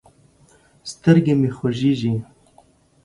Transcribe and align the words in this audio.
سترګې 0.91 1.33
مې 1.39 1.49
خوږېږي. 1.57 2.13